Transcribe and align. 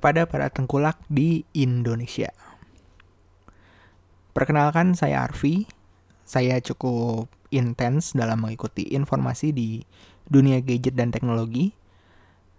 kepada 0.00 0.24
para 0.24 0.48
tengkulak 0.48 0.96
di 1.12 1.44
Indonesia. 1.52 2.32
Perkenalkan 4.32 4.96
saya 4.96 5.20
Arfi. 5.28 5.68
Saya 6.24 6.56
cukup 6.64 7.28
intens 7.52 8.16
dalam 8.16 8.40
mengikuti 8.40 8.88
informasi 8.96 9.52
di 9.52 9.84
dunia 10.24 10.64
gadget 10.64 10.96
dan 10.96 11.12
teknologi. 11.12 11.76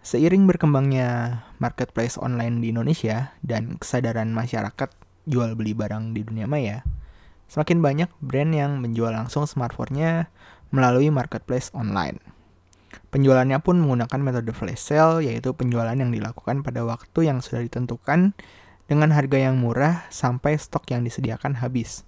Seiring 0.06 0.46
berkembangnya 0.46 1.42
marketplace 1.58 2.22
online 2.22 2.62
di 2.62 2.70
Indonesia 2.70 3.34
dan 3.42 3.82
kesadaran 3.82 4.30
masyarakat 4.38 4.94
jual 5.26 5.58
beli 5.58 5.74
barang 5.74 6.14
di 6.14 6.22
dunia 6.22 6.46
maya, 6.46 6.86
semakin 7.50 7.82
banyak 7.82 8.10
brand 8.22 8.54
yang 8.54 8.82
menjual 8.82 9.14
langsung 9.14 9.46
smartphone-nya 9.50 10.30
melalui 10.74 11.14
marketplace 11.14 11.70
online. 11.74 12.31
Penjualannya 13.12 13.60
pun 13.60 13.76
menggunakan 13.84 14.20
metode 14.24 14.56
flash 14.56 14.88
sale, 14.88 15.28
yaitu 15.28 15.52
penjualan 15.52 15.92
yang 15.92 16.16
dilakukan 16.16 16.64
pada 16.64 16.88
waktu 16.88 17.28
yang 17.28 17.44
sudah 17.44 17.60
ditentukan 17.60 18.32
dengan 18.88 19.10
harga 19.12 19.36
yang 19.36 19.60
murah 19.60 20.08
sampai 20.08 20.56
stok 20.56 20.88
yang 20.96 21.04
disediakan 21.04 21.60
habis. 21.60 22.08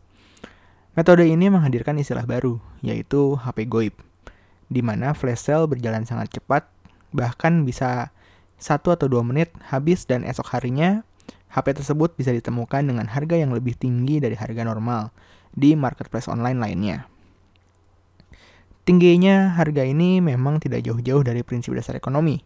Metode 0.95 1.27
ini 1.27 1.51
menghadirkan 1.51 1.99
istilah 1.99 2.23
baru, 2.23 2.63
yaitu 2.79 3.35
HP 3.35 3.67
goib, 3.67 3.95
di 4.71 4.79
mana 4.79 5.11
flash 5.11 5.43
sale 5.43 5.67
berjalan 5.67 6.07
sangat 6.07 6.39
cepat, 6.39 6.71
bahkan 7.11 7.67
bisa 7.67 8.15
satu 8.55 8.95
atau 8.95 9.11
dua 9.11 9.27
menit 9.27 9.51
habis 9.67 10.07
dan 10.07 10.23
esok 10.23 10.55
harinya 10.55 11.03
HP 11.51 11.83
tersebut 11.83 12.17
bisa 12.17 12.31
ditemukan 12.33 12.81
dengan 12.81 13.05
harga 13.11 13.37
yang 13.37 13.51
lebih 13.51 13.75
tinggi 13.77 14.17
dari 14.17 14.33
harga 14.33 14.65
normal 14.65 15.13
di 15.53 15.77
marketplace 15.77 16.25
online 16.25 16.57
lainnya. 16.57 17.12
Tingginya 18.83 19.55
harga 19.55 19.87
ini 19.87 20.19
memang 20.19 20.59
tidak 20.59 20.83
jauh-jauh 20.83 21.23
dari 21.23 21.39
prinsip 21.39 21.71
dasar 21.71 21.95
ekonomi. 21.95 22.43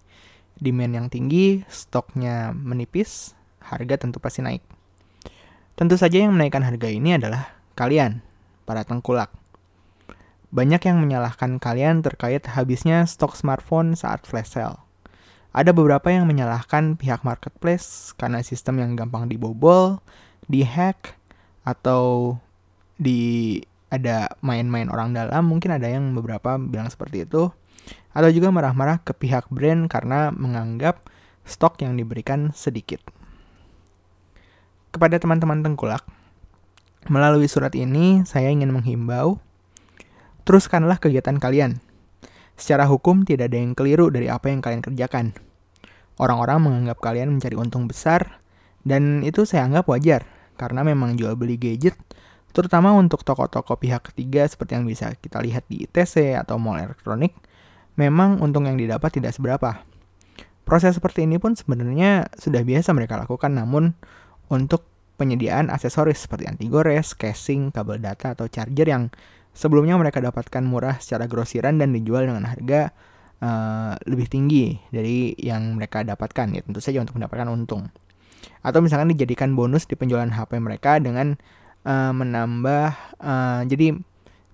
Demand 0.57 0.93
yang 0.93 1.07
tinggi, 1.09 1.65
stoknya 1.65 2.53
menipis, 2.53 3.33
harga 3.61 3.97
tentu 3.97 4.21
pasti 4.21 4.45
naik. 4.45 4.61
Tentu 5.73 5.97
saja 5.97 6.21
yang 6.21 6.37
menaikkan 6.37 6.61
harga 6.61 6.89
ini 6.89 7.17
adalah 7.17 7.57
kalian, 7.73 8.21
para 8.69 8.85
tengkulak. 8.85 9.33
Banyak 10.53 10.81
yang 10.85 11.01
menyalahkan 11.01 11.57
kalian 11.57 12.05
terkait 12.05 12.45
habisnya 12.53 13.05
stok 13.09 13.33
smartphone 13.33 13.97
saat 13.97 14.25
flash 14.25 14.53
sale. 14.53 14.81
Ada 15.57 15.73
beberapa 15.73 16.13
yang 16.13 16.29
menyalahkan 16.29 17.01
pihak 17.01 17.25
marketplace 17.25 18.13
karena 18.13 18.45
sistem 18.45 18.77
yang 18.77 18.91
gampang 18.93 19.25
dibobol, 19.25 20.05
dihack, 20.45 21.17
atau 21.65 22.37
di 23.01 23.57
ada 23.87 24.35
main-main 24.43 24.91
orang 24.91 25.15
dalam, 25.15 25.47
mungkin 25.47 25.71
ada 25.75 25.87
yang 25.87 26.11
beberapa 26.11 26.59
bilang 26.59 26.91
seperti 26.91 27.23
itu. 27.23 27.51
Atau 28.11 28.29
juga 28.33 28.51
marah-marah 28.51 28.99
ke 28.99 29.15
pihak 29.15 29.47
brand 29.47 29.87
karena 29.87 30.33
menganggap 30.33 31.05
stok 31.47 31.79
yang 31.85 31.95
diberikan 31.95 32.51
sedikit. 32.51 32.99
Kepada 34.91 35.21
teman-teman 35.21 35.63
tengkulak, 35.63 36.03
melalui 37.07 37.47
surat 37.47 37.71
ini 37.77 38.25
saya 38.27 38.51
ingin 38.51 38.73
menghimbau, 38.73 39.39
teruskanlah 40.43 40.99
kegiatan 40.99 41.39
kalian. 41.39 41.79
Secara 42.57 42.89
hukum 42.89 43.21
tidak 43.23 43.53
ada 43.53 43.61
yang 43.61 43.77
keliru 43.77 44.09
dari 44.09 44.27
apa 44.27 44.49
yang 44.49 44.59
kalian 44.59 44.81
kerjakan. 44.81 45.37
Orang-orang 46.17 46.65
menganggap 46.65 46.97
kalian 46.97 47.37
mencari 47.37 47.53
untung 47.53 47.85
besar, 47.85 48.41
dan 48.81 49.21
itu 49.21 49.45
saya 49.45 49.69
anggap 49.69 49.85
wajar, 49.85 50.25
karena 50.57 50.81
memang 50.81 51.13
jual 51.13 51.37
beli 51.37 51.55
gadget 51.61 51.93
terutama 52.57 52.89
untuk 52.97 53.21
toko-toko 53.21 53.77
pihak 53.77 54.09
ketiga 54.09 54.49
seperti 54.49 54.73
yang 54.73 54.89
bisa 54.89 55.13
kita 55.21 55.37
lihat 55.45 55.69
di 55.69 55.85
ITC 55.85 56.33
atau 56.33 56.57
mall 56.57 56.81
elektronik, 56.81 57.37
memang 58.01 58.41
untung 58.41 58.65
yang 58.65 58.81
didapat 58.81 59.13
tidak 59.13 59.37
seberapa. 59.37 59.85
Proses 60.65 60.97
seperti 60.97 61.29
ini 61.29 61.37
pun 61.37 61.53
sebenarnya 61.53 62.33
sudah 62.33 62.65
biasa 62.65 62.97
mereka 62.97 63.21
lakukan, 63.21 63.53
namun 63.53 63.93
untuk 64.49 64.89
penyediaan 65.21 65.69
aksesoris 65.69 66.25
seperti 66.25 66.49
anti 66.49 66.65
gores, 66.65 67.13
casing, 67.13 67.69
kabel 67.69 68.01
data, 68.01 68.33
atau 68.33 68.49
charger 68.49 68.89
yang 68.89 69.13
sebelumnya 69.53 69.93
mereka 69.93 70.17
dapatkan 70.17 70.65
murah 70.65 70.97
secara 70.97 71.29
grosiran 71.29 71.77
dan 71.77 71.93
dijual 71.93 72.25
dengan 72.25 72.49
harga 72.49 72.89
uh, 73.41 73.93
lebih 74.09 74.29
tinggi 74.29 74.81
dari 74.89 75.37
yang 75.37 75.77
mereka 75.77 76.01
dapatkan, 76.01 76.57
ya 76.57 76.61
tentu 76.65 76.81
saja 76.81 77.05
untuk 77.05 77.21
mendapatkan 77.21 77.49
untung. 77.53 77.93
Atau 78.65 78.81
misalkan 78.81 79.13
dijadikan 79.13 79.53
bonus 79.53 79.85
di 79.85 79.93
penjualan 79.93 80.29
HP 80.29 80.57
mereka 80.57 80.97
dengan 80.97 81.37
uh, 81.87 82.11
menambah 82.11 83.15
uh, 83.23 83.63
jadi 83.63 83.95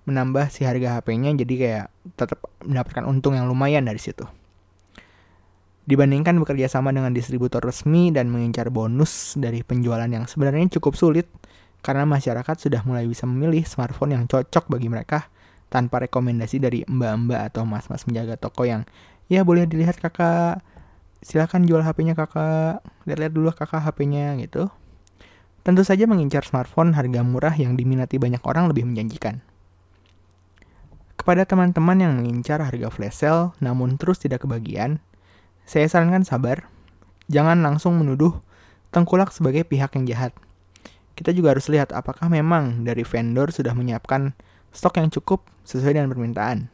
menambah 0.04 0.52
si 0.52 0.62
harga 0.62 1.00
HP-nya 1.00 1.34
jadi 1.34 1.54
kayak 1.56 1.86
tetap 2.14 2.38
mendapatkan 2.62 3.04
untung 3.08 3.34
yang 3.34 3.50
lumayan 3.50 3.82
dari 3.82 3.98
situ. 3.98 4.22
Dibandingkan 5.84 6.40
bekerja 6.40 6.68
sama 6.72 6.96
dengan 6.96 7.12
distributor 7.12 7.60
resmi 7.60 8.08
dan 8.08 8.32
mengincar 8.32 8.72
bonus 8.72 9.36
dari 9.36 9.60
penjualan 9.60 10.08
yang 10.08 10.24
sebenarnya 10.24 10.80
cukup 10.80 10.96
sulit 10.96 11.28
karena 11.84 12.08
masyarakat 12.08 12.56
sudah 12.56 12.80
mulai 12.88 13.04
bisa 13.04 13.28
memilih 13.28 13.60
smartphone 13.68 14.16
yang 14.16 14.24
cocok 14.24 14.72
bagi 14.72 14.88
mereka 14.88 15.28
tanpa 15.68 16.00
rekomendasi 16.08 16.56
dari 16.56 16.80
mbak-mbak 16.88 17.52
atau 17.52 17.68
mas-mas 17.68 18.08
menjaga 18.08 18.40
toko 18.40 18.64
yang 18.64 18.88
ya 19.28 19.44
boleh 19.44 19.68
dilihat 19.68 20.00
kakak. 20.00 20.64
Silahkan 21.24 21.64
jual 21.64 21.80
HP-nya 21.80 22.16
kakak. 22.16 22.84
Lihat-lihat 23.08 23.32
dulu 23.32 23.52
kakak 23.52 23.84
HP-nya 23.84 24.36
gitu 24.40 24.68
Tentu 25.64 25.80
saja 25.80 26.04
mengincar 26.04 26.44
smartphone 26.44 26.92
harga 26.92 27.24
murah 27.24 27.56
yang 27.56 27.72
diminati 27.72 28.20
banyak 28.20 28.44
orang 28.44 28.68
lebih 28.68 28.84
menjanjikan. 28.84 29.40
Kepada 31.16 31.48
teman-teman 31.48 31.96
yang 32.04 32.12
mengincar 32.20 32.60
harga 32.60 32.92
flash 32.92 33.24
sale 33.24 33.56
namun 33.64 33.96
terus 33.96 34.20
tidak 34.20 34.44
kebagian, 34.44 35.00
saya 35.64 35.88
sarankan 35.88 36.20
sabar, 36.20 36.68
jangan 37.32 37.64
langsung 37.64 37.96
menuduh 37.96 38.44
tengkulak 38.92 39.32
sebagai 39.32 39.64
pihak 39.64 39.96
yang 39.96 40.04
jahat. 40.04 40.32
Kita 41.16 41.32
juga 41.32 41.56
harus 41.56 41.72
lihat 41.72 41.96
apakah 41.96 42.28
memang 42.28 42.84
dari 42.84 43.00
vendor 43.00 43.48
sudah 43.48 43.72
menyiapkan 43.72 44.36
stok 44.68 45.00
yang 45.00 45.08
cukup 45.08 45.48
sesuai 45.64 45.96
dengan 45.96 46.12
permintaan. 46.12 46.68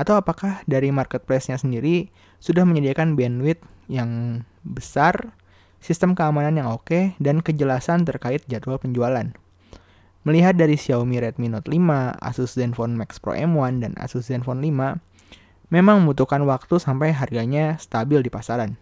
Atau 0.00 0.16
apakah 0.16 0.64
dari 0.64 0.88
marketplace-nya 0.88 1.60
sendiri 1.60 2.08
sudah 2.40 2.64
menyediakan 2.64 3.20
bandwidth 3.20 3.68
yang 3.90 4.42
besar 4.64 5.36
sistem 5.78 6.14
keamanan 6.14 6.58
yang 6.58 6.68
oke, 6.70 7.14
dan 7.22 7.42
kejelasan 7.42 8.02
terkait 8.06 8.44
jadwal 8.50 8.78
penjualan. 8.78 9.30
Melihat 10.26 10.58
dari 10.58 10.76
Xiaomi 10.76 11.22
Redmi 11.22 11.48
Note 11.48 11.70
5, 11.70 12.18
Asus 12.20 12.58
Zenfone 12.58 12.98
Max 12.98 13.22
Pro 13.22 13.32
M1, 13.32 13.80
dan 13.80 13.92
Asus 13.96 14.28
Zenfone 14.28 14.60
5, 14.60 15.00
memang 15.72 16.04
membutuhkan 16.04 16.42
waktu 16.44 16.76
sampai 16.76 17.14
harganya 17.14 17.78
stabil 17.80 18.20
di 18.20 18.28
pasaran. 18.28 18.76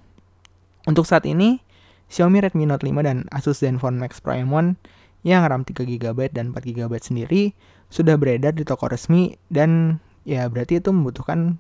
Untuk 0.86 1.04
saat 1.04 1.26
ini, 1.26 1.62
Xiaomi 2.06 2.38
Redmi 2.38 2.64
Note 2.70 2.86
5 2.86 3.02
dan 3.02 3.26
Asus 3.34 3.62
Zenfone 3.62 3.98
Max 3.98 4.22
Pro 4.22 4.34
M1 4.34 4.78
yang 5.26 5.42
RAM 5.42 5.66
3GB 5.66 6.30
dan 6.30 6.54
4GB 6.54 6.92
sendiri 7.02 7.50
sudah 7.90 8.14
beredar 8.14 8.54
di 8.54 8.62
toko 8.62 8.86
resmi 8.86 9.34
dan 9.50 9.98
ya 10.22 10.46
berarti 10.46 10.78
itu 10.78 10.94
membutuhkan 10.94 11.58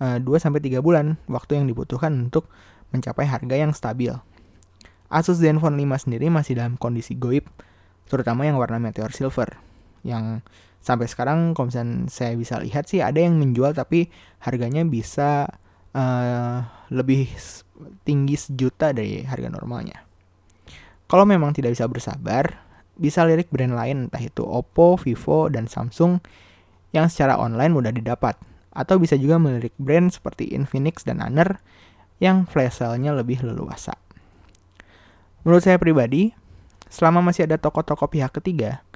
uh, 0.00 0.16
eh, 0.16 0.24
2-3 0.24 0.80
bulan 0.80 1.20
waktu 1.28 1.60
yang 1.60 1.68
dibutuhkan 1.68 2.32
untuk 2.32 2.48
mencapai 2.92 3.28
harga 3.28 3.56
yang 3.56 3.76
stabil. 3.76 4.12
Asus 5.12 5.44
Zenfone 5.44 5.76
5 5.76 6.08
sendiri 6.08 6.32
masih 6.32 6.56
dalam 6.56 6.80
kondisi 6.80 7.12
goib, 7.20 7.44
terutama 8.08 8.48
yang 8.48 8.56
warna 8.56 8.80
meteor 8.80 9.12
silver. 9.12 9.60
Yang 10.00 10.40
sampai 10.80 11.04
sekarang 11.04 11.52
kalau 11.52 11.68
misalnya 11.68 12.08
saya 12.08 12.32
bisa 12.32 12.56
lihat 12.58 12.88
sih 12.88 13.04
ada 13.04 13.20
yang 13.20 13.36
menjual 13.36 13.76
tapi 13.76 14.08
harganya 14.40 14.82
bisa 14.88 15.46
uh, 15.92 16.64
lebih 16.88 17.28
tinggi 18.08 18.40
sejuta 18.40 18.96
dari 18.96 19.22
harga 19.22 19.52
normalnya. 19.52 20.00
Kalau 21.06 21.28
memang 21.28 21.52
tidak 21.52 21.76
bisa 21.76 21.84
bersabar, 21.92 22.64
bisa 22.96 23.20
lirik 23.28 23.52
brand 23.52 23.76
lain 23.76 24.08
entah 24.08 24.22
itu 24.24 24.48
Oppo, 24.48 24.96
Vivo, 24.96 25.52
dan 25.52 25.68
Samsung 25.68 26.24
yang 26.96 27.12
secara 27.12 27.36
online 27.36 27.72
mudah 27.76 27.92
didapat. 27.92 28.40
Atau 28.72 28.96
bisa 28.96 29.20
juga 29.20 29.36
melirik 29.36 29.76
brand 29.76 30.08
seperti 30.08 30.56
Infinix 30.56 31.04
dan 31.04 31.20
Honor 31.20 31.60
yang 32.16 32.48
flash 32.48 32.80
sale-nya 32.80 33.12
lebih 33.12 33.44
leluasa. 33.44 33.92
Menurut 35.42 35.62
saya 35.66 35.74
pribadi, 35.78 36.30
selama 36.86 37.18
masih 37.18 37.50
ada 37.50 37.58
toko-toko 37.58 38.06
pihak 38.06 38.30
ketiga, 38.38 38.86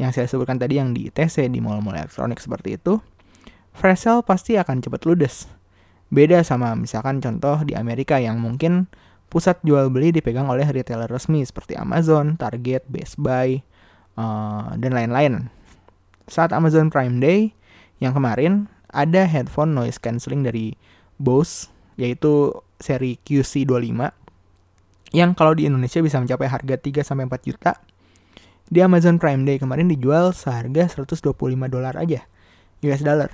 yang 0.00 0.16
saya 0.16 0.24
sebutkan 0.24 0.56
tadi 0.56 0.80
yang 0.80 0.96
di 0.96 1.12
ITC, 1.12 1.52
di 1.52 1.60
mall-mall 1.60 1.92
elektronik 1.92 2.40
seperti 2.40 2.80
itu, 2.80 3.04
flash 3.76 4.08
sale 4.08 4.24
pasti 4.24 4.56
akan 4.56 4.80
cepat 4.80 5.04
ludes. 5.04 5.44
Beda 6.08 6.40
sama 6.40 6.72
misalkan 6.72 7.20
contoh 7.20 7.62
di 7.68 7.76
Amerika 7.76 8.16
yang 8.16 8.40
mungkin 8.40 8.88
pusat 9.28 9.60
jual 9.62 9.92
beli 9.92 10.10
dipegang 10.10 10.48
oleh 10.48 10.64
retailer 10.66 11.06
resmi 11.06 11.44
seperti 11.44 11.76
Amazon, 11.76 12.40
Target, 12.40 12.88
Best 12.88 13.20
Buy, 13.20 13.60
uh, 14.16 14.74
dan 14.80 14.96
lain-lain. 14.96 15.52
Saat 16.26 16.56
Amazon 16.56 16.88
Prime 16.88 17.20
Day 17.20 17.52
yang 18.00 18.16
kemarin, 18.16 18.66
ada 18.90 19.28
headphone 19.28 19.76
noise 19.76 20.00
cancelling 20.00 20.42
dari 20.42 20.74
Bose, 21.20 21.68
yaitu 22.00 22.56
seri 22.80 23.20
QC25 23.22 24.19
yang 25.10 25.34
kalau 25.34 25.54
di 25.54 25.66
Indonesia 25.66 25.98
bisa 26.02 26.22
mencapai 26.22 26.46
harga 26.46 26.76
3 26.78 27.02
sampai 27.02 27.26
4 27.26 27.48
juta. 27.48 27.72
Di 28.70 28.78
Amazon 28.78 29.18
Prime 29.18 29.42
Day 29.42 29.58
kemarin 29.58 29.90
dijual 29.90 30.30
seharga 30.30 30.86
125 30.86 31.34
dolar 31.66 31.98
aja 31.98 32.22
US 32.86 33.02
dollar. 33.02 33.30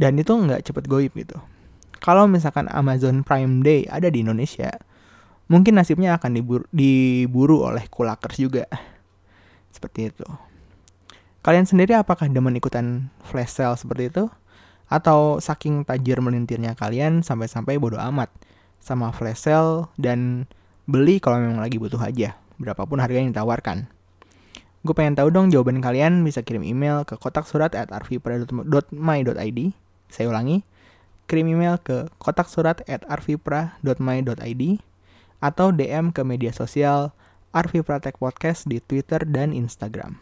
Dan 0.00 0.16
itu 0.16 0.32
nggak 0.32 0.64
cepet 0.64 0.84
goib 0.88 1.12
gitu. 1.12 1.36
Kalau 1.98 2.24
misalkan 2.30 2.70
Amazon 2.70 3.26
Prime 3.26 3.60
Day 3.60 3.84
ada 3.90 4.08
di 4.08 4.24
Indonesia, 4.24 4.70
mungkin 5.50 5.76
nasibnya 5.76 6.16
akan 6.16 6.38
diburu, 6.38 6.64
diburu 6.70 7.66
oleh 7.66 7.84
kulakers 7.90 8.38
juga. 8.38 8.64
Seperti 9.74 10.08
itu. 10.08 10.24
Kalian 11.42 11.68
sendiri 11.68 11.98
apakah 11.98 12.30
demen 12.30 12.56
ikutan 12.56 13.12
flash 13.26 13.58
sale 13.58 13.76
seperti 13.76 14.08
itu? 14.08 14.24
Atau 14.88 15.44
saking 15.44 15.84
tajir 15.84 16.24
melintirnya 16.24 16.72
kalian 16.72 17.20
sampai-sampai 17.20 17.76
bodoh 17.76 18.00
amat 18.00 18.32
sama 18.80 19.12
flash 19.12 19.44
sale 19.44 19.92
dan 20.00 20.48
beli 20.88 21.20
kalau 21.20 21.36
memang 21.36 21.60
lagi 21.60 21.76
butuh 21.76 22.00
aja, 22.00 22.40
berapapun 22.56 22.98
harga 22.98 23.20
yang 23.20 23.28
ditawarkan. 23.30 23.92
Gue 24.80 24.94
pengen 24.96 25.20
tahu 25.20 25.28
dong 25.28 25.52
jawaban 25.52 25.84
kalian 25.84 26.24
bisa 26.24 26.40
kirim 26.40 26.64
email 26.64 27.04
ke 27.04 27.20
kotak 27.20 27.44
surat 27.44 27.76
at 27.76 27.92
arvipra.my.id. 27.92 29.60
Saya 30.08 30.26
ulangi, 30.32 30.64
kirim 31.28 31.52
email 31.52 31.76
ke 31.76 32.08
kotak 32.16 32.48
surat 32.48 32.80
at 32.88 33.04
arvipra.my.id 33.04 34.62
atau 35.44 35.66
DM 35.70 36.10
ke 36.10 36.24
media 36.24 36.50
sosial 36.50 37.12
Arvipra 37.52 38.00
Tech 38.00 38.16
Podcast 38.16 38.64
di 38.64 38.80
Twitter 38.80 39.22
dan 39.28 39.52
Instagram. 39.52 40.18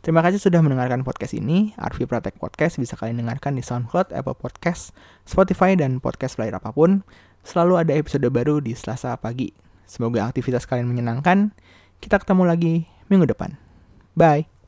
Terima 0.00 0.24
kasih 0.24 0.40
sudah 0.40 0.64
mendengarkan 0.64 1.04
podcast 1.04 1.36
ini. 1.36 1.76
Arvi 1.76 2.08
Pratek 2.08 2.40
Podcast 2.40 2.80
bisa 2.80 2.96
kalian 2.96 3.20
dengarkan 3.20 3.52
di 3.52 3.60
SoundCloud, 3.60 4.16
Apple 4.16 4.32
Podcast, 4.32 4.96
Spotify, 5.28 5.76
dan 5.76 6.00
podcast 6.00 6.40
player 6.40 6.56
apa 6.56 6.72
pun. 6.72 7.04
Selalu 7.44 7.84
ada 7.84 7.92
episode 7.92 8.24
baru 8.32 8.64
di 8.64 8.72
Selasa 8.72 9.12
pagi. 9.20 9.69
Semoga 9.90 10.30
aktivitas 10.30 10.70
kalian 10.70 10.86
menyenangkan. 10.86 11.50
Kita 11.98 12.22
ketemu 12.22 12.46
lagi 12.46 12.74
minggu 13.10 13.26
depan. 13.26 13.58
Bye. 14.14 14.59